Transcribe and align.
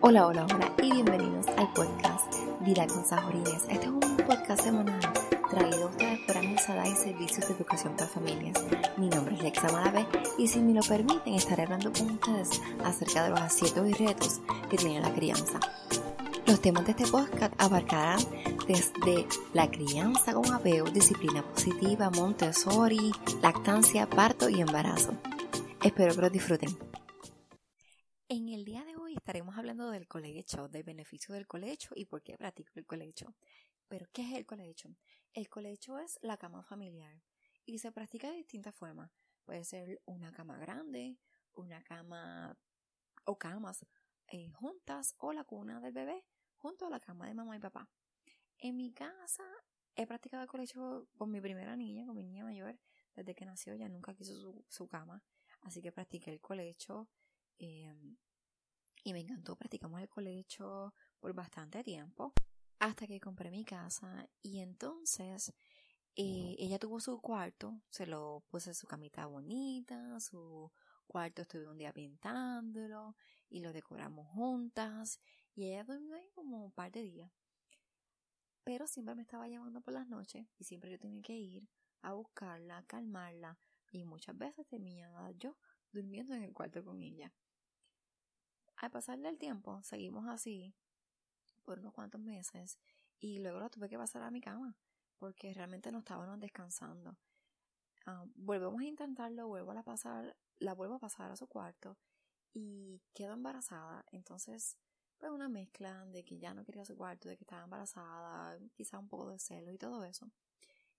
Hola, 0.00 0.28
hola, 0.28 0.46
hola 0.46 0.72
y 0.80 0.92
bienvenidos 0.92 1.48
al 1.56 1.72
podcast 1.72 2.32
Vida 2.60 2.86
con 2.86 3.04
Sajorines. 3.04 3.64
Este 3.68 3.86
es 3.86 3.88
un 3.88 3.98
podcast 3.98 4.62
semanal 4.62 5.00
traído 5.50 5.88
a 5.88 5.90
ustedes 5.90 6.20
por 6.20 6.36
Amisada 6.36 6.86
y 6.86 6.94
Servicios 6.94 7.48
de 7.48 7.54
Educación 7.54 7.94
para 7.94 8.06
Familias. 8.06 8.64
Mi 8.96 9.08
nombre 9.08 9.34
es 9.34 9.42
Lexa 9.42 9.72
Malavé 9.72 10.06
y 10.38 10.46
si 10.46 10.60
me 10.60 10.72
lo 10.72 10.82
permiten 10.82 11.34
estaré 11.34 11.64
hablando 11.64 11.92
con 11.92 12.12
ustedes 12.12 12.62
acerca 12.84 13.24
de 13.24 13.30
los 13.30 13.40
aciertos 13.40 13.88
y 13.88 13.92
retos 13.94 14.40
que 14.70 14.76
tiene 14.76 15.00
la 15.00 15.12
crianza. 15.12 15.58
Los 16.46 16.60
temas 16.60 16.84
de 16.84 16.92
este 16.92 17.06
podcast 17.08 17.52
abarcarán 17.60 18.20
desde 18.68 19.26
la 19.52 19.68
crianza 19.68 20.32
con 20.32 20.52
apego, 20.52 20.88
disciplina 20.90 21.42
positiva, 21.42 22.08
Montessori, 22.10 23.10
lactancia, 23.42 24.08
parto 24.08 24.48
y 24.48 24.60
embarazo. 24.60 25.14
Espero 25.82 26.14
que 26.14 26.20
lo 26.20 26.30
disfruten. 26.30 26.87
Estaremos 29.28 29.58
hablando 29.58 29.90
del 29.90 30.08
colecho, 30.08 30.68
del 30.68 30.84
beneficio 30.84 31.34
del 31.34 31.46
colecho 31.46 31.90
y 31.94 32.06
por 32.06 32.22
qué 32.22 32.38
practico 32.38 32.70
el 32.76 32.86
colecho. 32.86 33.34
Pero, 33.86 34.06
¿qué 34.10 34.22
es 34.22 34.32
el 34.32 34.46
colecho? 34.46 34.96
El 35.34 35.50
colecho 35.50 35.98
es 35.98 36.18
la 36.22 36.38
cama 36.38 36.62
familiar 36.62 37.22
y 37.66 37.78
se 37.78 37.92
practica 37.92 38.30
de 38.30 38.38
distintas 38.38 38.74
formas. 38.74 39.10
Puede 39.44 39.64
ser 39.64 40.00
una 40.06 40.32
cama 40.32 40.56
grande, 40.56 41.18
una 41.52 41.82
cama 41.82 42.56
o 43.26 43.36
camas 43.36 43.84
eh, 44.28 44.50
juntas 44.52 45.14
o 45.18 45.34
la 45.34 45.44
cuna 45.44 45.78
del 45.78 45.92
bebé 45.92 46.24
junto 46.56 46.86
a 46.86 46.90
la 46.90 46.98
cama 46.98 47.26
de 47.26 47.34
mamá 47.34 47.54
y 47.54 47.60
papá. 47.60 47.86
En 48.56 48.78
mi 48.78 48.94
casa 48.94 49.44
he 49.94 50.06
practicado 50.06 50.42
el 50.42 50.48
colecho 50.48 51.06
con 51.18 51.30
mi 51.30 51.42
primera 51.42 51.76
niña, 51.76 52.06
con 52.06 52.16
mi 52.16 52.22
niña 52.22 52.44
mayor. 52.44 52.78
Desde 53.14 53.34
que 53.34 53.44
nació 53.44 53.74
ya 53.74 53.90
nunca 53.90 54.14
quiso 54.14 54.64
su, 54.70 54.88
cama, 54.88 55.22
así 55.60 55.82
que 55.82 55.92
practiqué 55.92 56.32
el 56.32 56.40
colecho. 56.40 57.10
Em, 57.58 58.16
y 59.08 59.14
me 59.14 59.20
encantó, 59.20 59.56
practicamos 59.56 60.02
el 60.02 60.08
colecho 60.10 60.92
por 61.18 61.32
bastante 61.32 61.82
tiempo 61.82 62.34
hasta 62.78 63.06
que 63.06 63.18
compré 63.18 63.50
mi 63.50 63.64
casa 63.64 64.28
y 64.42 64.58
entonces 64.58 65.54
eh, 66.14 66.54
ella 66.58 66.78
tuvo 66.78 67.00
su 67.00 67.18
cuarto, 67.18 67.80
se 67.88 68.06
lo 68.06 68.44
puse 68.50 68.74
su 68.74 68.86
camita 68.86 69.24
bonita, 69.24 70.20
su 70.20 70.70
cuarto 71.06 71.40
estuve 71.40 71.70
un 71.70 71.78
día 71.78 71.94
pintándolo 71.94 73.16
y 73.48 73.60
lo 73.60 73.72
decoramos 73.72 74.28
juntas 74.28 75.20
y 75.54 75.64
ella 75.64 75.84
durmió 75.84 76.14
ahí 76.14 76.28
como 76.34 76.66
un 76.66 76.72
par 76.72 76.92
de 76.92 77.02
días. 77.02 77.32
Pero 78.62 78.86
siempre 78.86 79.14
me 79.14 79.22
estaba 79.22 79.48
llamando 79.48 79.80
por 79.80 79.94
las 79.94 80.06
noches 80.06 80.46
y 80.58 80.64
siempre 80.64 80.90
yo 80.90 80.98
tenía 80.98 81.22
que 81.22 81.38
ir 81.38 81.66
a 82.02 82.12
buscarla, 82.12 82.84
calmarla 82.86 83.58
y 83.90 84.04
muchas 84.04 84.36
veces 84.36 84.66
terminaba 84.66 85.30
yo 85.30 85.56
durmiendo 85.92 86.34
en 86.34 86.42
el 86.42 86.52
cuarto 86.52 86.84
con 86.84 87.00
ella. 87.00 87.32
Al 88.78 88.90
pasar 88.90 89.18
del 89.18 89.38
tiempo, 89.38 89.82
seguimos 89.82 90.26
así 90.28 90.72
por 91.64 91.80
unos 91.80 91.92
cuantos 91.92 92.20
meses 92.20 92.78
y 93.18 93.40
luego 93.40 93.58
la 93.58 93.68
tuve 93.68 93.88
que 93.88 93.98
pasar 93.98 94.22
a 94.22 94.30
mi 94.30 94.40
cama 94.40 94.76
porque 95.18 95.52
realmente 95.52 95.90
no 95.90 95.98
estábamos 95.98 96.38
descansando. 96.38 97.16
Ah, 98.06 98.24
volvemos 98.36 98.80
a 98.80 98.84
intentarlo, 98.84 99.48
vuelvo 99.48 99.72
a 99.72 99.82
pasar, 99.82 100.36
la 100.58 100.74
vuelvo 100.74 100.94
a 100.94 100.98
pasar 101.00 101.32
a 101.32 101.36
su 101.36 101.48
cuarto 101.48 101.98
y 102.54 103.02
quedo 103.14 103.34
embarazada. 103.34 104.04
Entonces, 104.12 104.78
pues 105.18 105.32
una 105.32 105.48
mezcla 105.48 106.06
de 106.06 106.24
que 106.24 106.38
ya 106.38 106.54
no 106.54 106.64
quería 106.64 106.84
su 106.84 106.96
cuarto, 106.96 107.28
de 107.28 107.36
que 107.36 107.42
estaba 107.42 107.64
embarazada, 107.64 108.58
quizá 108.74 109.00
un 109.00 109.08
poco 109.08 109.28
de 109.28 109.40
celo 109.40 109.72
y 109.72 109.78
todo 109.78 110.04
eso. 110.04 110.30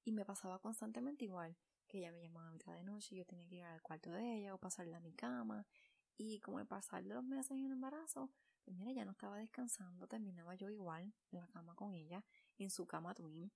Y 0.04 0.12
me 0.12 0.26
pasaba 0.26 0.60
constantemente 0.60 1.24
igual, 1.24 1.56
que 1.88 2.00
ella 2.00 2.12
me 2.12 2.22
llamaba 2.22 2.50
a 2.50 2.52
mitad 2.52 2.74
de 2.74 2.84
noche 2.84 3.16
y 3.16 3.20
yo 3.20 3.26
tenía 3.26 3.48
que 3.48 3.56
ir 3.56 3.64
al 3.64 3.82
cuarto 3.82 4.12
de 4.12 4.36
ella 4.36 4.54
o 4.54 4.58
pasarla 4.58 4.98
a 4.98 5.02
mi 5.02 5.14
cama 5.14 5.66
y 6.20 6.42
como 6.42 6.60
el 6.60 6.68
pasar 6.68 7.02
de 7.02 7.14
los 7.14 7.24
meses 7.24 7.52
en 7.52 7.66
el 7.66 7.72
embarazo, 7.72 8.30
pues 8.66 8.76
mira, 8.76 8.92
ya 8.92 9.06
no 9.06 9.12
estaba 9.12 9.38
descansando, 9.38 10.06
terminaba 10.06 10.54
yo 10.54 10.70
igual 10.70 11.14
en 11.32 11.40
la 11.40 11.48
cama 11.48 11.76
con 11.76 11.96
ella, 11.96 12.26
en 12.58 12.70
su 12.70 12.86
cama 12.86 13.16
twin. 13.16 13.54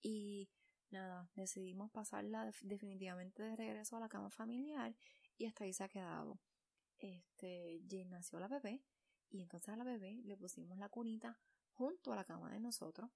Y 0.00 0.48
nada, 0.90 1.28
decidimos 1.34 1.90
pasarla 1.90 2.44
definitivamente 2.44 3.42
de 3.42 3.56
regreso 3.56 3.96
a 3.96 4.00
la 4.00 4.08
cama 4.08 4.30
familiar 4.30 4.94
y 5.36 5.46
hasta 5.46 5.64
ahí 5.64 5.72
se 5.72 5.82
ha 5.82 5.88
quedado. 5.88 6.38
Este, 6.98 7.82
ya 7.84 8.04
nació 8.04 8.38
la 8.38 8.46
bebé 8.46 8.84
y 9.28 9.42
entonces 9.42 9.70
a 9.70 9.76
la 9.76 9.82
bebé 9.82 10.22
le 10.24 10.36
pusimos 10.36 10.78
la 10.78 10.88
cunita 10.88 11.40
junto 11.72 12.12
a 12.12 12.16
la 12.16 12.24
cama 12.24 12.52
de 12.52 12.60
nosotros 12.60 13.10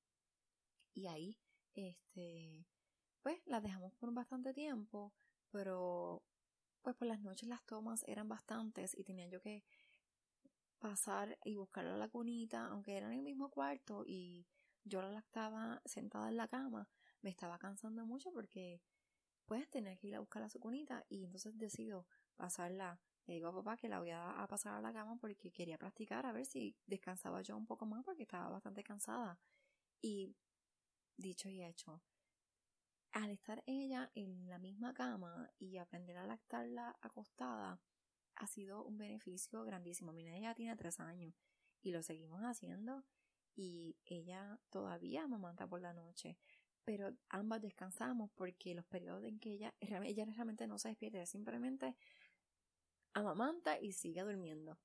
y 0.92 1.06
ahí, 1.06 1.38
este, 1.74 2.66
pues 3.22 3.40
la 3.46 3.60
dejamos 3.60 3.94
por 3.94 4.12
bastante 4.12 4.52
tiempo, 4.52 5.14
pero 5.52 6.24
pues 6.82 6.96
por 6.96 7.08
las 7.08 7.20
noches 7.20 7.48
las 7.48 7.64
tomas 7.64 8.04
eran 8.06 8.28
bastantes 8.28 8.96
y 8.96 9.04
tenía 9.04 9.26
yo 9.26 9.40
que 9.40 9.64
pasar 10.78 11.38
y 11.44 11.56
buscar 11.56 11.86
a 11.86 11.96
la 11.96 12.08
cunita, 12.08 12.66
aunque 12.66 12.96
era 12.96 13.06
en 13.08 13.14
el 13.14 13.22
mismo 13.22 13.50
cuarto 13.50 14.04
y 14.06 14.46
yo 14.84 15.02
la 15.02 15.10
lactaba 15.10 15.82
sentada 15.84 16.28
en 16.28 16.36
la 16.36 16.48
cama, 16.48 16.88
me 17.22 17.30
estaba 17.30 17.58
cansando 17.58 18.06
mucho 18.06 18.30
porque 18.32 18.80
pues 19.46 19.68
tenía 19.70 19.96
que 19.96 20.08
ir 20.08 20.16
a 20.16 20.20
buscar 20.20 20.42
a 20.42 20.48
su 20.48 20.60
cunita 20.60 21.04
y 21.08 21.24
entonces 21.24 21.58
decido 21.58 22.06
pasarla. 22.36 23.00
Le 23.26 23.34
digo 23.34 23.48
a 23.48 23.54
papá 23.54 23.76
que 23.76 23.88
la 23.88 23.98
voy 23.98 24.10
a, 24.10 24.46
pasar 24.48 24.74
a 24.74 24.80
la 24.80 24.92
cama 24.92 25.16
porque 25.16 25.50
quería 25.50 25.78
practicar 25.78 26.26
a 26.26 26.32
ver 26.32 26.46
si 26.46 26.76
descansaba 26.86 27.42
yo 27.42 27.56
un 27.56 27.66
poco 27.66 27.86
más 27.86 28.04
porque 28.04 28.22
estaba 28.22 28.48
bastante 28.48 28.82
cansada. 28.82 29.38
Y 30.00 30.34
dicho 31.16 31.48
y 31.48 31.62
hecho, 31.62 32.00
al 33.12 33.30
estar 33.30 33.62
ella 33.66 34.10
en 34.14 34.48
la 34.48 34.58
misma 34.58 34.94
cama 34.94 35.50
y 35.58 35.76
aprender 35.78 36.16
a 36.16 36.26
lactarla 36.26 36.96
acostada, 37.00 37.80
ha 38.36 38.46
sido 38.46 38.84
un 38.84 38.98
beneficio 38.98 39.64
grandísimo. 39.64 40.12
Mi 40.12 40.22
niña 40.22 40.38
ya 40.38 40.54
tiene 40.54 40.76
tres 40.76 41.00
años 41.00 41.34
y 41.82 41.92
lo 41.92 42.02
seguimos 42.02 42.40
haciendo 42.42 43.04
y 43.54 43.96
ella 44.04 44.60
todavía 44.70 45.24
amamanta 45.24 45.66
por 45.66 45.80
la 45.80 45.92
noche, 45.92 46.38
pero 46.84 47.12
ambas 47.28 47.60
descansamos 47.60 48.30
porque 48.34 48.74
los 48.74 48.86
periodos 48.86 49.24
en 49.24 49.40
que 49.40 49.52
ella, 49.52 49.74
ella 49.80 50.24
realmente 50.24 50.66
no 50.66 50.78
se 50.78 50.88
despierta, 50.88 51.26
simplemente 51.26 51.96
amamanta 53.14 53.80
y 53.80 53.92
sigue 53.92 54.22
durmiendo. 54.22 54.78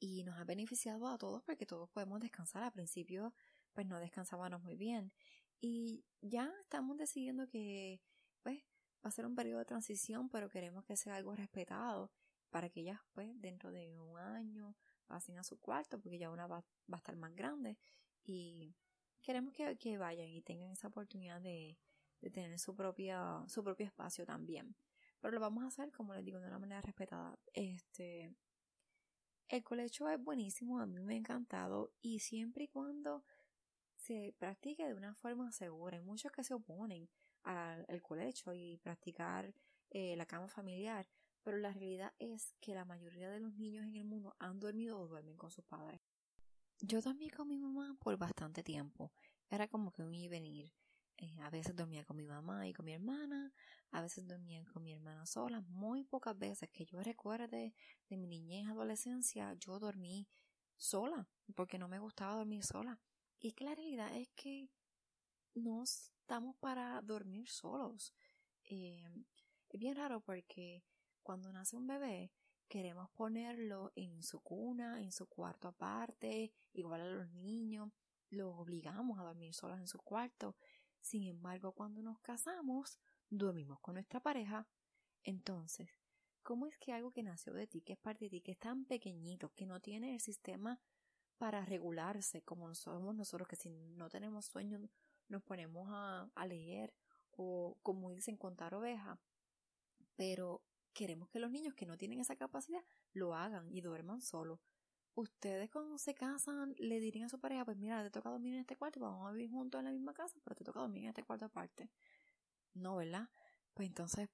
Y 0.00 0.24
nos 0.24 0.38
ha 0.38 0.44
beneficiado 0.44 1.06
a 1.08 1.18
todos 1.18 1.42
porque 1.42 1.66
todos 1.66 1.88
podemos 1.90 2.20
descansar. 2.20 2.62
Al 2.62 2.72
principio, 2.72 3.34
pues 3.72 3.86
no 3.86 3.98
descansábamos 3.98 4.62
muy 4.62 4.76
bien. 4.76 5.12
Y 5.60 6.04
ya 6.22 6.52
estamos 6.62 6.96
decidiendo 6.96 7.46
que, 7.48 8.00
pues, 8.42 8.58
va 9.04 9.08
a 9.08 9.10
ser 9.10 9.26
un 9.26 9.34
periodo 9.34 9.58
de 9.58 9.66
transición, 9.66 10.28
pero 10.28 10.48
queremos 10.48 10.84
que 10.84 10.96
sea 10.96 11.16
algo 11.16 11.34
respetado 11.34 12.10
para 12.50 12.68
que 12.70 12.80
ellas, 12.80 13.00
pues, 13.12 13.28
dentro 13.40 13.70
de 13.70 13.98
un 14.00 14.18
año 14.18 14.74
pasen 15.06 15.38
a 15.38 15.44
su 15.44 15.58
cuarto, 15.58 16.00
porque 16.00 16.18
ya 16.18 16.30
una 16.30 16.46
va, 16.46 16.64
a 16.90 16.96
estar 16.96 17.16
más 17.16 17.34
grande. 17.34 17.78
Y 18.24 18.74
queremos 19.22 19.52
que, 19.52 19.76
que, 19.76 19.98
vayan 19.98 20.28
y 20.28 20.42
tengan 20.42 20.70
esa 20.70 20.88
oportunidad 20.88 21.40
de, 21.40 21.78
de 22.20 22.30
tener 22.30 22.58
su, 22.58 22.74
propia, 22.74 23.44
su 23.48 23.62
propio 23.62 23.86
espacio 23.86 24.24
también. 24.24 24.74
Pero 25.20 25.34
lo 25.34 25.40
vamos 25.40 25.64
a 25.64 25.68
hacer, 25.68 25.92
como 25.92 26.14
les 26.14 26.24
digo, 26.24 26.40
de 26.40 26.46
una 26.46 26.58
manera 26.58 26.80
respetada. 26.80 27.38
Este, 27.52 28.34
el 29.48 29.64
colecho 29.64 30.08
es 30.08 30.22
buenísimo, 30.22 30.80
a 30.80 30.86
mí 30.86 31.00
me 31.00 31.14
ha 31.14 31.18
encantado 31.18 31.92
y 32.00 32.20
siempre 32.20 32.64
y 32.64 32.68
cuando 32.68 33.24
se 34.00 34.34
practique 34.38 34.86
de 34.86 34.94
una 34.94 35.14
forma 35.14 35.52
segura. 35.52 35.96
Hay 35.96 36.02
muchos 36.02 36.32
que 36.32 36.42
se 36.42 36.54
oponen 36.54 37.08
al, 37.42 38.02
colecho 38.02 38.52
y 38.54 38.78
practicar 38.78 39.54
eh, 39.90 40.16
la 40.16 40.26
cama 40.26 40.48
familiar, 40.48 41.06
pero 41.42 41.58
la 41.58 41.72
realidad 41.72 42.12
es 42.18 42.54
que 42.60 42.74
la 42.74 42.84
mayoría 42.84 43.30
de 43.30 43.40
los 43.40 43.54
niños 43.54 43.86
en 43.86 43.96
el 43.96 44.04
mundo 44.04 44.34
han 44.38 44.58
dormido 44.58 44.98
o 44.98 45.06
duermen 45.06 45.36
con 45.36 45.50
sus 45.50 45.64
padres. 45.64 46.00
Yo 46.80 47.00
dormí 47.02 47.28
con 47.28 47.46
mi 47.46 47.58
mamá 47.58 47.96
por 48.00 48.16
bastante 48.16 48.62
tiempo. 48.62 49.12
Era 49.50 49.68
como 49.68 49.92
que 49.92 50.02
un 50.02 50.14
ir 50.14 50.24
y 50.24 50.28
venir. 50.28 50.72
Eh, 51.18 51.38
a 51.42 51.50
veces 51.50 51.76
dormía 51.76 52.04
con 52.04 52.16
mi 52.16 52.26
mamá 52.26 52.66
y 52.66 52.72
con 52.72 52.86
mi 52.86 52.94
hermana, 52.94 53.52
a 53.90 54.00
veces 54.00 54.26
dormía 54.26 54.64
con 54.72 54.82
mi 54.82 54.94
hermana 54.94 55.26
sola. 55.26 55.60
Muy 55.60 56.04
pocas 56.04 56.38
veces 56.38 56.70
que 56.70 56.86
yo 56.86 57.02
recuerde 57.02 57.74
de 58.08 58.16
mi 58.16 58.26
niñez, 58.26 58.66
adolescencia, 58.68 59.52
yo 59.54 59.78
dormí 59.78 60.26
sola, 60.78 61.28
porque 61.54 61.78
no 61.78 61.88
me 61.88 61.98
gustaba 61.98 62.36
dormir 62.36 62.64
sola. 62.64 62.98
Y 63.40 63.52
que 63.52 63.64
la 63.64 63.74
realidad 63.74 64.14
es 64.14 64.28
que 64.36 64.68
no 65.54 65.82
estamos 65.82 66.56
para 66.56 67.00
dormir 67.00 67.48
solos. 67.48 68.14
Em, 68.64 69.24
es 69.70 69.80
bien 69.80 69.96
raro 69.96 70.20
porque 70.20 70.84
cuando 71.22 71.50
nace 71.50 71.76
un 71.76 71.86
bebé 71.86 72.30
queremos 72.68 73.10
ponerlo 73.10 73.92
en 73.96 74.22
su 74.22 74.40
cuna, 74.40 75.00
en 75.02 75.10
su 75.10 75.26
cuarto 75.26 75.68
aparte, 75.68 76.52
igual 76.72 77.00
a 77.00 77.06
los 77.06 77.30
niños, 77.32 77.90
los 78.28 78.54
obligamos 78.56 79.18
a 79.18 79.24
dormir 79.24 79.54
solos 79.54 79.80
en 79.80 79.88
su 79.88 79.98
cuarto. 79.98 80.56
Sin 81.00 81.24
embargo, 81.24 81.72
cuando 81.72 82.02
nos 82.02 82.20
casamos, 82.20 83.00
dormimos 83.30 83.80
con 83.80 83.94
nuestra 83.94 84.20
pareja. 84.20 84.68
Entonces, 85.24 85.88
¿cómo 86.42 86.66
es 86.66 86.76
que 86.78 86.92
algo 86.92 87.10
que 87.10 87.22
nació 87.22 87.54
de 87.54 87.66
ti, 87.66 87.80
que 87.80 87.94
es 87.94 87.98
parte 87.98 88.26
de 88.26 88.30
ti, 88.30 88.40
que 88.42 88.52
es 88.52 88.58
tan 88.58 88.84
pequeñito, 88.84 89.52
que 89.54 89.66
no 89.66 89.80
tiene 89.80 90.14
el 90.14 90.20
sistema 90.20 90.78
para 91.40 91.64
regularse, 91.64 92.42
como 92.42 92.74
somos 92.74 93.14
nosotros, 93.14 93.48
que 93.48 93.56
si 93.56 93.70
no 93.70 94.10
tenemos 94.10 94.44
sueño 94.44 94.78
nos 95.28 95.42
ponemos 95.42 95.88
a, 95.90 96.46
leer 96.46 96.92
o, 97.30 97.78
como 97.82 98.10
dicen, 98.10 98.36
contar 98.36 98.74
ovejas. 98.74 99.18
Pero 100.16 100.62
queremos 100.92 101.30
que 101.30 101.38
los 101.38 101.50
niños 101.50 101.74
que 101.74 101.86
no 101.86 101.96
tienen 101.96 102.20
esa 102.20 102.36
capacidad 102.36 102.84
lo 103.14 103.34
hagan 103.34 103.72
y 103.72 103.80
duerman 103.80 104.20
solos. 104.20 104.60
ustedes 105.14 105.70
cuando 105.70 105.96
se 105.96 106.14
casan 106.14 106.74
le 106.78 107.00
dirían 107.00 107.24
a 107.24 107.28
su 107.30 107.40
pareja, 107.40 107.64
pues 107.64 107.78
mira, 107.78 108.02
te 108.02 108.10
toca 108.10 108.28
dormir 108.28 108.54
en 108.56 108.60
este 108.60 108.76
cuarto, 108.76 109.00
vamos 109.00 109.26
a 109.26 109.32
vivir 109.32 109.50
juntos 109.50 109.78
en 109.78 109.86
la 109.86 109.92
misma 109.92 110.12
casa, 110.12 110.38
pero 110.44 110.54
te 110.54 110.64
toca 110.64 110.80
dormir 110.80 111.04
en 111.04 111.08
este 111.08 111.22
cuarto 111.22 111.46
aparte. 111.46 111.90
No, 112.74 112.96
¿verdad? 112.96 113.30
Pues 113.72 113.88
entonces, 113.88 114.28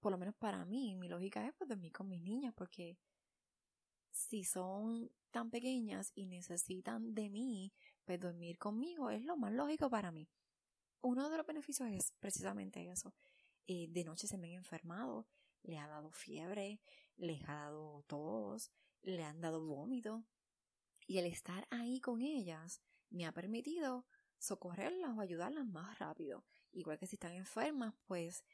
por 0.00 0.10
lo 0.10 0.16
menos 0.16 0.34
para 0.36 0.64
mí, 0.64 0.94
mi 0.94 1.08
lógica 1.08 1.46
es 1.46 1.52
pues 1.52 1.68
dormir 1.68 1.92
con 1.92 2.08
mis 2.08 2.22
niñas, 2.22 2.54
porque 2.56 2.96
si 4.16 4.44
son 4.44 5.10
tan 5.30 5.50
pequeñas 5.50 6.10
y 6.14 6.26
necesitan 6.26 7.14
de 7.14 7.28
mí, 7.28 7.72
pues 8.04 8.18
dormir 8.18 8.56
conmigo 8.56 9.10
es 9.10 9.22
lo 9.22 9.36
más 9.36 9.52
lógico 9.52 9.90
para 9.90 10.10
mí. 10.10 10.26
Uno 11.02 11.28
de 11.28 11.36
los 11.36 11.46
beneficios 11.46 11.90
es 11.90 12.12
precisamente 12.18 12.90
eso. 12.90 13.14
Eh, 13.66 13.88
de 13.90 14.04
noche 14.04 14.26
se 14.26 14.38
me 14.38 14.48
han 14.48 14.54
enfermado, 14.54 15.28
le 15.62 15.78
ha 15.78 15.86
dado 15.86 16.10
fiebre, 16.12 16.80
les 17.16 17.46
ha 17.46 17.54
dado 17.54 18.04
tos, 18.06 18.72
le 19.02 19.22
han 19.22 19.40
dado 19.42 19.64
vómito. 19.66 20.24
Y 21.06 21.18
el 21.18 21.26
estar 21.26 21.66
ahí 21.70 22.00
con 22.00 22.22
ellas 22.22 22.80
me 23.10 23.26
ha 23.26 23.32
permitido 23.32 24.06
socorrerlas 24.38 25.16
o 25.16 25.20
ayudarlas 25.20 25.66
más 25.66 25.98
rápido. 25.98 26.44
Igual 26.72 26.98
que 26.98 27.06
si 27.06 27.16
están 27.16 27.32
enfermas, 27.32 27.94
pues 28.06 28.44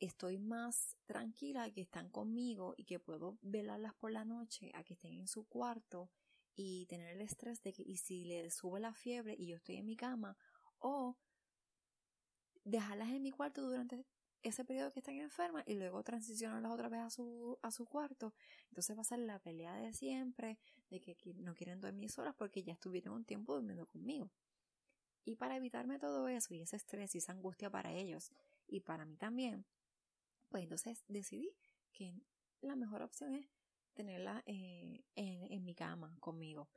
estoy 0.00 0.38
más 0.38 0.96
tranquila 1.06 1.70
que 1.70 1.80
están 1.80 2.10
conmigo 2.10 2.74
y 2.76 2.84
que 2.84 2.98
puedo 2.98 3.38
velarlas 3.42 3.94
por 3.94 4.12
la 4.12 4.24
noche 4.24 4.70
a 4.74 4.84
que 4.84 4.94
estén 4.94 5.14
en 5.14 5.28
su 5.28 5.44
cuarto 5.46 6.10
y 6.54 6.86
tener 6.86 7.08
el 7.08 7.20
estrés 7.20 7.62
de 7.62 7.72
que 7.72 7.82
y 7.82 7.96
si 7.98 8.24
le 8.24 8.50
sube 8.50 8.80
la 8.80 8.94
fiebre 8.94 9.34
y 9.38 9.46
yo 9.46 9.56
estoy 9.56 9.76
en 9.76 9.86
mi 9.86 9.96
cama 9.96 10.36
o 10.78 11.16
dejarlas 12.64 13.10
en 13.10 13.22
mi 13.22 13.30
cuarto 13.30 13.62
durante 13.62 14.04
ese 14.42 14.64
periodo 14.64 14.92
que 14.92 15.00
están 15.00 15.16
enfermas 15.16 15.64
y 15.66 15.74
luego 15.74 16.02
transicionarlas 16.02 16.72
otra 16.72 16.88
vez 16.88 17.00
a 17.00 17.10
su, 17.10 17.58
a 17.62 17.70
su 17.70 17.84
cuarto. 17.86 18.34
Entonces 18.68 18.96
va 18.96 19.00
a 19.00 19.04
ser 19.04 19.18
la 19.20 19.38
pelea 19.38 19.74
de 19.76 19.92
siempre 19.92 20.58
de 20.90 21.00
que 21.00 21.16
no 21.36 21.54
quieren 21.54 21.80
dormir 21.80 22.10
solas 22.10 22.34
porque 22.34 22.62
ya 22.62 22.74
estuvieron 22.74 23.14
un 23.14 23.24
tiempo 23.24 23.54
durmiendo 23.54 23.86
conmigo. 23.86 24.30
Y 25.24 25.34
para 25.36 25.56
evitarme 25.56 25.98
todo 25.98 26.28
eso 26.28 26.54
y 26.54 26.60
ese 26.60 26.76
estrés 26.76 27.14
y 27.14 27.18
esa 27.18 27.32
angustia 27.32 27.70
para 27.70 27.92
ellos 27.92 28.30
y 28.68 28.80
para 28.80 29.04
mí 29.04 29.16
también, 29.16 29.64
pues 30.48 30.62
entonces 30.62 31.04
decidí 31.08 31.54
que 31.92 32.14
la 32.60 32.76
mejor 32.76 33.02
opción 33.02 33.34
es 33.34 33.46
tenerla 33.94 34.42
eh, 34.46 35.04
en, 35.14 35.64
mi 35.64 35.74
cama 35.74 36.16
conmigo. 36.20 36.68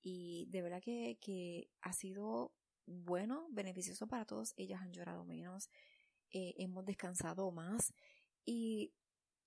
Y 0.00 0.46
de 0.50 0.62
verdad 0.62 0.82
que, 0.82 1.18
que 1.20 1.70
ha 1.82 1.92
sido 1.92 2.54
bueno, 2.86 3.46
beneficioso 3.50 4.06
para 4.06 4.24
todos. 4.24 4.54
Ellas 4.56 4.80
han 4.80 4.92
llorado 4.92 5.24
menos, 5.24 5.70
eh, 6.30 6.54
hemos 6.58 6.84
descansado 6.84 7.50
más 7.50 7.92
y 8.44 8.92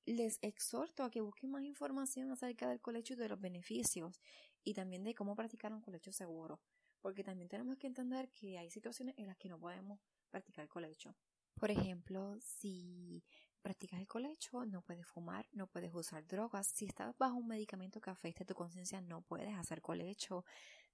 les 0.06 0.38
exhorto 0.42 1.04
a 1.04 1.10
que 1.10 1.22
busquen 1.22 1.50
más 1.50 1.64
información 1.64 2.32
acerca 2.32 2.70
del 2.70 2.80
colecho 2.80 3.14
y 3.14 3.18
de 3.18 3.30
los 3.30 3.42
beneficios 3.42 4.22
y 4.64 4.74
también 4.74 5.04
de 5.04 5.16
cómo 5.16 5.36
practicar 5.36 5.74
un 5.74 5.82
colecho 5.82 6.12
seguro, 6.12 6.62
porque 7.02 7.24
también 7.24 7.50
tenemos 7.50 7.78
que 7.78 7.88
entender 7.88 8.30
que 8.32 8.58
hay 8.58 8.70
situaciones 8.70 9.16
en 9.18 9.28
las 9.28 9.38
que 9.38 9.50
no 9.50 9.60
podemos 9.60 10.00
practicar 10.30 10.68
colecho. 10.68 11.16
Por 11.56 11.72
ejemplo, 11.72 12.38
si 12.40 13.24
practicas 13.66 14.00
el 14.00 14.08
colecho, 14.08 14.64
no 14.64 14.84
puedes 14.84 15.08
fumar, 15.08 15.48
no 15.52 15.66
puedes 15.66 15.92
usar 15.92 16.24
drogas. 16.28 16.68
Si 16.68 16.86
estás 16.86 17.18
bajo 17.18 17.38
un 17.38 17.48
medicamento 17.48 18.00
que 18.00 18.12
afecte 18.12 18.46
tu 18.46 18.54
conciencia, 18.54 19.02
no 19.02 19.24
puedes 19.24 19.56
hacer 19.56 19.82
colecho. 19.82 20.46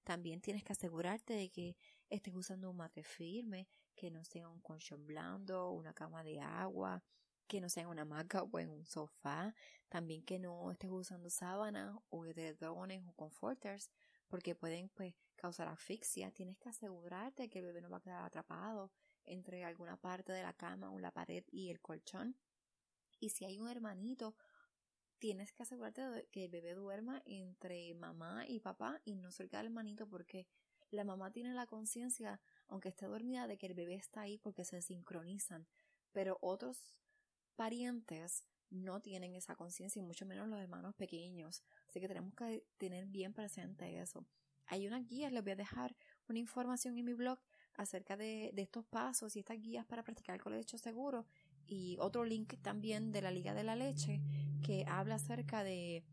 También 0.06 0.40
tienes 0.40 0.64
que 0.64 0.72
asegurarte 0.72 1.34
de 1.34 1.50
que 1.50 1.76
estés 2.10 2.34
usando 2.34 2.70
un 2.70 2.78
mate 2.78 3.04
firme, 3.04 3.68
que 3.94 4.10
no 4.10 4.24
sea 4.24 4.48
un 4.48 4.62
colchón 4.62 5.06
blando, 5.06 5.72
una 5.72 5.94
cama 5.94 6.24
de 6.24 6.40
agua, 6.40 7.04
que 7.46 7.60
no 7.60 7.68
sea 7.68 7.84
en 7.84 7.90
una 7.90 8.04
hamaca 8.04 8.44
o 8.44 8.58
en 8.58 8.70
un 8.70 8.86
sofá. 8.86 9.54
También 9.90 10.24
que 10.24 10.40
no 10.40 10.72
estés 10.72 10.92
usando 10.92 11.30
sábanas 11.30 11.94
o 12.10 12.26
edredones 12.26 13.04
o 13.06 13.12
comforters, 13.12 13.90
porque 14.30 14.56
pueden 14.56 14.88
pues 14.88 15.14
causar 15.36 15.68
asfixia. 15.68 16.32
Tienes 16.32 16.58
que 16.58 16.70
asegurarte 16.70 17.50
que 17.50 17.60
el 17.60 17.66
bebé 17.66 17.82
no 17.82 17.90
va 17.90 17.98
a 17.98 18.02
quedar 18.02 18.24
atrapado 18.24 18.94
entre 19.26 19.66
alguna 19.66 19.98
parte 19.98 20.32
de 20.32 20.42
la 20.42 20.54
cama 20.54 20.90
o 20.90 21.00
la 21.00 21.12
pared 21.12 21.44
y 21.52 21.70
el 21.70 21.82
colchón. 21.82 22.38
Y 23.22 23.30
si 23.30 23.46
hay 23.46 23.60
un 23.60 23.70
hermanito, 23.70 24.36
tienes 25.20 25.54
que 25.54 25.64
asegurarte 25.64 26.02
de 26.02 26.26
que 26.26 26.46
el 26.46 26.52
bebé 26.52 26.74
duerma 26.74 27.22
entre 27.26 27.94
mamá 27.94 28.46
y 28.48 28.60
papá 28.60 29.00
y 29.06 29.16
no 29.16 29.32
cerca 29.32 29.58
del 29.58 29.68
hermanito 29.68 30.10
porque 30.10 30.48
la 30.90 31.04
mamá 31.04 31.32
tiene 31.32 31.54
la 31.54 31.68
conciencia, 31.68 32.42
aunque 32.68 32.90
esté 32.90 33.06
dormida, 33.06 33.48
de 33.48 33.58
que 33.58 33.68
el 33.68 33.76
bebé 33.76 33.94
está 33.94 34.22
ahí 34.22 34.40
porque 34.40 34.66
se 34.66 34.82
sincronizan. 34.82 35.68
Pero 36.12 36.40
otros 36.42 36.96
parientes 37.56 38.44
no 38.72 39.02
tienen 39.02 39.36
esa 39.36 39.56
conciencia 39.56 40.00
y 40.00 40.04
mucho 40.04 40.26
menos 40.26 40.48
los 40.48 40.60
hermanos 40.60 40.96
pequeños. 40.96 41.64
Así 41.88 42.02
que 42.02 42.08
tenemos 42.08 42.34
que 42.34 42.66
tener 42.78 43.06
bien 43.06 43.34
presente 43.34 44.00
eso. 44.00 44.26
Hay 44.66 44.88
una 44.88 45.00
guía, 45.00 45.30
les 45.30 45.44
voy 45.44 45.52
a 45.52 45.56
dejar 45.58 45.96
una 46.28 46.40
información 46.40 46.98
en 46.98 47.06
mi 47.06 47.14
blog 47.14 47.40
acerca 47.76 48.18
de, 48.18 48.54
estos 48.58 48.86
pasos 48.86 49.36
y 49.36 49.40
estas 49.40 49.60
guías 49.62 49.86
para 49.86 50.04
practicar 50.04 50.36
el 50.36 50.42
colecho 50.42 50.78
seguro 50.78 51.26
y 51.68 51.98
otro 52.00 52.26
link 52.26 52.56
también 52.62 53.12
de 53.12 53.22
la 53.22 53.32
Liga 53.32 53.54
de 53.54 53.64
la 53.64 53.76
Leche 53.76 54.22
que 54.64 54.86
habla 54.88 55.16
acerca 55.16 55.64
de 55.64 56.04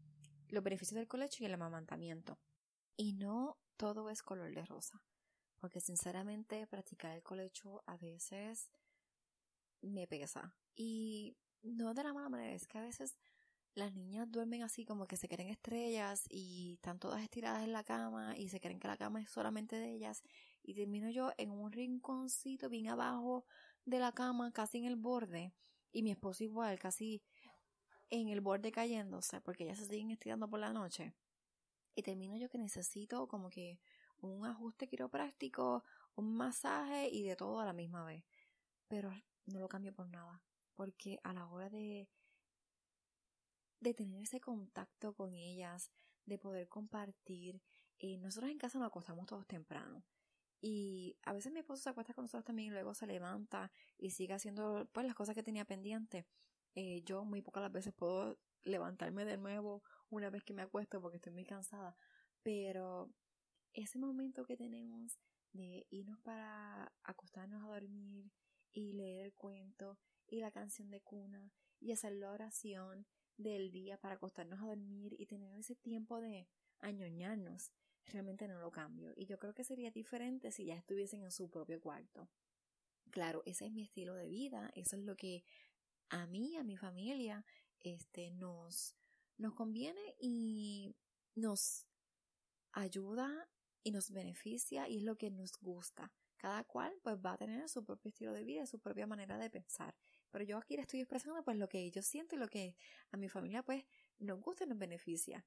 los 0.49 0.63
beneficios 0.63 0.97
del 0.97 1.09
colecho 1.09 1.43
y 1.43 1.47
el 1.47 1.55
amamantamiento. 1.55 2.39
Y 2.97 3.13
no 3.13 3.59
todo 3.77 4.11
es 4.11 4.23
color 4.23 4.55
de 4.55 4.65
rosa, 4.65 5.03
porque 5.61 5.81
sinceramente 5.81 6.67
practicar 6.67 7.15
el 7.15 7.23
colecho 7.23 7.83
a 7.87 7.97
veces 7.97 8.71
me 9.81 10.07
pesa 10.07 10.55
y 10.75 11.37
no 11.63 11.95
de 11.95 12.05
la 12.05 12.13
mala 12.13 12.29
manera, 12.29 12.55
es 12.55 12.67
que 12.67 12.79
a 12.79 12.83
veces 12.83 13.17
las 13.75 13.95
niñas 13.95 14.31
duermen 14.31 14.63
así 14.63 14.85
como 14.85 15.07
que 15.07 15.17
se 15.17 15.29
creen 15.29 15.51
estrellas 15.51 16.25
y 16.29 16.75
están 16.75 16.99
todas 16.99 17.23
estiradas 17.23 17.63
en 17.63 17.73
la 17.73 17.85
cama 17.85 18.37
y 18.37 18.49
se 18.49 18.61
creen 18.61 18.81
que 18.81 18.89
la 18.89 18.97
cama 18.97 19.21
es 19.21 19.31
solamente 19.31 19.77
de 19.77 19.93
ellas 19.93 20.23
y 20.63 20.75
termino 20.75 21.11
yo 21.11 21.33
en 21.37 21.51
un 21.51 21.71
rinconcito 21.73 22.69
bien 22.69 22.89
abajo 22.89 23.47
de 23.85 23.99
la 23.99 24.13
cama, 24.13 24.53
casi 24.53 24.79
en 24.79 24.85
el 24.85 24.97
borde 24.97 25.53
y 25.93 26.03
mi 26.03 26.11
esposo 26.11 26.45
igual, 26.45 26.79
casi 26.79 27.23
en 28.11 28.29
el 28.29 28.41
borde 28.41 28.73
cayéndose 28.73 29.41
porque 29.41 29.65
ellas 29.65 29.79
se 29.79 29.87
siguen 29.87 30.11
estirando 30.11 30.49
por 30.49 30.61
la 30.61 30.73
noche. 30.73 31.15
Y 31.95 32.03
termino 32.03 32.37
yo 32.37 32.49
que 32.49 32.59
necesito 32.59 33.27
como 33.29 33.51
que 33.51 33.81
un 34.21 34.47
ajuste 34.47 34.89
quiropráctico, 34.89 35.85
un 36.15 36.37
masaje 36.37 37.09
y 37.09 37.23
de 37.25 37.37
todo 37.37 37.61
a 37.61 37.65
la 37.65 37.73
misma 37.73 38.05
vez. 38.05 38.25
Pero 38.89 39.11
no 39.47 39.61
lo 39.61 39.69
cambio 39.69 39.93
por 39.93 40.09
nada 40.09 40.43
porque 40.79 41.19
a 41.25 41.33
la 41.33 41.45
hora 41.49 41.69
de 41.69 42.09
de 43.81 43.95
tener 43.95 44.23
ese 44.23 44.41
contacto 44.41 45.15
con 45.15 45.35
ellas, 45.35 45.91
de 46.25 46.39
poder 46.39 46.69
compartir. 46.69 47.63
Eh, 47.99 48.19
nosotros 48.19 48.51
en 48.51 48.59
casa 48.59 48.79
nos 48.79 48.89
acostamos 48.89 49.27
todos 49.27 49.47
temprano. 49.47 50.05
Y 50.61 51.17
a 51.23 51.33
veces 51.33 51.53
mi 51.53 51.61
esposo 51.61 51.83
se 51.83 51.91
acuesta 51.91 52.15
con 52.15 52.25
nosotros 52.25 52.45
también 52.45 52.69
y 52.69 52.73
luego 52.73 52.95
se 52.95 53.07
levanta 53.07 53.71
y 53.97 54.11
sigue 54.11 54.35
haciendo 54.35 54.89
pues 54.93 55.07
las 55.07 55.15
cosas 55.15 55.35
que 55.35 55.43
tenía 55.43 55.65
pendiente. 55.65 56.27
Eh, 56.75 57.03
yo 57.05 57.25
muy 57.25 57.43
pocas 57.43 57.63
las 57.63 57.73
veces 57.73 57.95
puedo 57.95 58.39
levantarme 58.65 59.25
de 59.25 59.37
nuevo 59.37 59.83
una 60.11 60.31
vez 60.31 60.43
que 60.45 60.55
me 60.55 60.63
acuesto 60.63 61.01
porque 61.01 61.17
estoy 61.17 61.33
muy 61.33 61.45
cansada. 61.45 61.97
Pero 62.43 63.13
ese 63.73 63.99
momento 63.99 64.45
que 64.45 64.57
tenemos 64.57 65.19
de 65.53 65.87
irnos 65.91 66.19
para 66.21 66.93
acostarnos 67.05 67.63
a 67.63 67.69
dormir 67.69 68.31
y 68.73 68.93
leer 68.93 69.27
el 69.27 69.35
cuento 69.35 69.99
y 70.27 70.41
la 70.41 70.51
canción 70.51 70.91
de 70.91 71.01
cuna 71.01 71.53
y 71.81 71.93
hacer 71.93 72.13
la 72.13 72.33
oración 72.33 73.07
del 73.39 73.71
día 73.71 73.99
para 73.99 74.17
acostarnos 74.17 74.61
a 74.61 74.67
dormir 74.67 75.15
y 75.19 75.27
tener 75.27 75.57
ese 75.59 75.75
tiempo 75.75 76.21
de 76.21 76.47
añoñarnos, 76.81 77.73
realmente 78.07 78.49
no 78.49 78.61
lo 78.61 78.71
cambio. 78.71 79.13
Y 79.17 79.27
yo 79.27 79.39
creo 79.39 79.55
que 79.55 79.65
sería 79.65 79.91
diferente 79.91 80.51
si 80.51 80.67
ya 80.67 80.75
estuviesen 80.75 81.23
en 81.23 81.31
su 81.31 81.49
propio 81.49 81.81
cuarto. 81.81 82.29
Claro, 83.11 83.43
ese 83.47 83.67
es 83.67 83.73
mi 83.73 83.83
estilo 83.83 84.15
de 84.15 84.29
vida, 84.29 84.71
eso 84.75 84.97
es 84.97 85.03
lo 85.03 85.17
que 85.17 85.45
a 86.11 86.27
mí, 86.27 86.57
a 86.57 86.65
mi 86.65 86.77
familia, 86.77 87.45
este, 87.81 88.31
nos, 88.33 88.97
nos 89.39 89.55
conviene 89.55 90.15
y 90.19 90.95
nos 91.35 91.87
ayuda 92.73 93.49
y 93.83 93.93
nos 93.93 94.11
beneficia 94.11 94.89
y 94.89 94.99
es 94.99 95.03
lo 95.05 95.17
que 95.17 95.31
nos 95.31 95.53
gusta. 95.61 96.13
Cada 96.37 96.65
cual 96.65 96.93
pues 97.03 97.17
va 97.17 97.33
a 97.33 97.39
tener 97.39 97.69
su 97.69 97.85
propio 97.85 98.11
estilo 98.11 98.33
de 98.33 98.45
vida, 98.45 98.67
su 98.67 98.79
propia 98.79 99.07
manera 99.07 99.39
de 99.39 99.51
pensar. 99.51 99.97
Pero 100.31 100.45
yo 100.45 100.59
aquí 100.59 100.77
le 100.77 100.83
estoy 100.83 101.01
expresando 101.01 101.43
pues 101.43 101.57
lo 101.57 101.69
que 101.69 101.91
yo 101.91 102.03
siento 102.03 102.35
y 102.35 102.39
lo 102.39 102.49
que 102.49 102.77
a 103.11 103.17
mi 103.17 103.29
familia 103.29 103.63
pues 103.63 103.85
nos 104.19 104.41
gusta 104.41 104.65
y 104.65 104.69
nos 104.69 104.79
beneficia. 104.79 105.45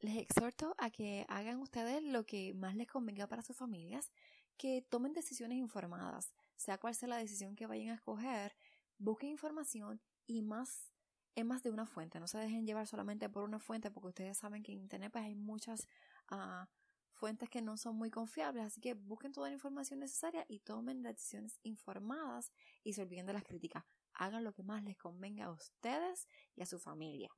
Les 0.00 0.16
exhorto 0.16 0.74
a 0.78 0.90
que 0.90 1.24
hagan 1.28 1.60
ustedes 1.60 2.02
lo 2.02 2.24
que 2.26 2.54
más 2.54 2.74
les 2.74 2.88
convenga 2.88 3.26
para 3.26 3.42
sus 3.42 3.56
familias, 3.56 4.10
que 4.56 4.82
tomen 4.82 5.12
decisiones 5.12 5.58
informadas, 5.58 6.32
sea 6.56 6.78
cual 6.78 6.94
sea 6.94 7.08
la 7.08 7.16
decisión 7.18 7.56
que 7.56 7.66
vayan 7.66 7.90
a 7.90 7.94
escoger, 7.94 8.56
busquen 8.98 9.30
información 9.30 10.00
y 10.26 10.42
más 10.42 10.92
en 11.34 11.46
más 11.46 11.62
de 11.62 11.70
una 11.70 11.86
fuente, 11.86 12.20
no 12.20 12.26
se 12.26 12.38
dejen 12.38 12.66
llevar 12.66 12.86
solamente 12.86 13.28
por 13.30 13.42
una 13.44 13.58
fuente 13.58 13.90
porque 13.90 14.08
ustedes 14.08 14.36
saben 14.36 14.62
que 14.62 14.72
en 14.72 14.80
internet 14.80 15.10
pues 15.10 15.24
hay 15.24 15.34
muchas 15.34 15.88
uh, 16.30 16.66
fuentes 17.10 17.48
que 17.48 17.62
no 17.62 17.76
son 17.76 17.96
muy 17.96 18.10
confiables, 18.10 18.64
así 18.64 18.80
que 18.80 18.94
busquen 18.94 19.32
toda 19.32 19.48
la 19.48 19.54
información 19.54 20.00
necesaria 20.00 20.44
y 20.48 20.58
tomen 20.58 21.02
decisiones 21.02 21.58
informadas 21.62 22.52
y 22.84 22.92
se 22.92 23.02
olviden 23.02 23.26
de 23.26 23.32
las 23.32 23.44
críticas 23.44 23.84
hagan 24.14 24.44
lo 24.44 24.52
que 24.52 24.62
más 24.62 24.82
les 24.84 24.96
convenga 24.96 25.46
a 25.46 25.52
ustedes 25.52 26.28
y 26.54 26.62
a 26.62 26.66
su 26.66 26.78
familia. 26.78 27.30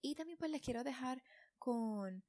Y 0.00 0.14
también 0.14 0.38
pues 0.38 0.50
les 0.50 0.60
quiero 0.60 0.84
dejar 0.84 1.22
con 1.58 2.22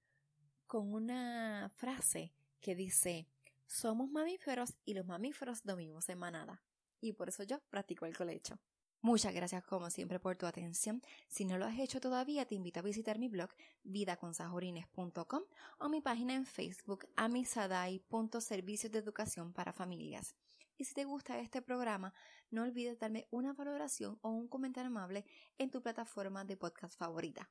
con 0.68 0.94
una 0.94 1.72
frase 1.76 2.34
que 2.60 2.76
dice, 2.76 3.28
somos 3.66 4.12
mamíferos 4.12 4.76
y 4.86 4.94
los 4.94 5.06
mamíferos 5.06 5.64
dormimos 5.64 6.10
en 6.10 6.20
manada. 6.20 6.62
Y 7.00 7.14
por 7.14 7.30
eso 7.30 7.44
yo 7.44 7.60
practico 7.70 8.06
el 8.06 8.16
colecho. 8.16 8.60
Muchas 9.02 9.34
gracias 9.34 9.64
como 9.64 9.90
siempre 9.90 10.20
por 10.20 10.36
tu 10.36 10.46
atención. 10.46 11.02
Si 11.28 11.46
no 11.46 11.58
lo 11.58 11.66
has 11.66 11.80
hecho 11.80 12.02
todavía, 12.02 12.46
te 12.46 12.56
invito 12.56 12.80
a 12.80 12.84
visitar 12.84 13.20
mi 13.20 13.30
blog 13.30 13.50
vidaconsajorines.com 13.84 15.44
o 15.80 15.90
mi 15.90 16.02
página 16.02 16.34
en 16.34 16.46
Facebook 16.46 17.08
amisadai.servicios 17.16 18.92
de 18.92 19.00
educación 19.00 19.54
para 19.54 19.72
familias. 19.72 20.36
Y 20.78 20.86
si 20.86 20.94
te 20.94 21.06
gusta 21.06 21.40
este 21.40 21.62
programa, 21.62 22.14
no 22.52 22.64
olvides 22.64 23.00
darme 23.00 23.28
una 23.32 23.54
valoración 23.54 24.20
o 24.22 24.30
un 24.30 24.48
comentario 24.48 24.88
amable 24.88 25.26
en 25.58 25.72
tu 25.72 25.82
plataforma 25.82 26.46
de 26.46 26.58
podcast 26.58 26.98
favorita. 26.98 27.50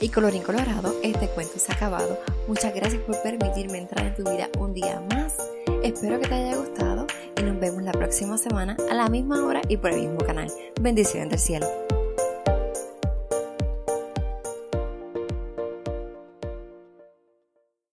Y 0.00 0.08
colorín 0.10 0.42
colorado, 0.42 0.94
este 1.02 1.28
cuento 1.28 1.58
se 1.58 1.72
ha 1.72 1.74
acabado. 1.74 2.18
Muchas 2.46 2.74
gracias 2.74 3.02
por 3.02 3.20
permitirme 3.22 3.78
entrar 3.78 4.06
en 4.06 4.14
tu 4.14 4.30
vida 4.30 4.48
un 4.58 4.72
día 4.72 5.00
más. 5.10 5.36
Espero 5.82 6.20
que 6.20 6.28
te 6.28 6.34
haya 6.34 6.56
gustado 6.56 7.06
y 7.36 7.42
nos 7.42 7.58
vemos 7.58 7.82
la 7.82 7.92
próxima 7.92 8.38
semana 8.38 8.76
a 8.90 8.94
la 8.94 9.08
misma 9.08 9.44
hora 9.44 9.60
y 9.68 9.76
por 9.76 9.90
el 9.90 10.00
mismo 10.00 10.18
canal. 10.18 10.50
Bendiciones 10.80 11.30
del 11.30 11.38
cielo. 11.40 11.87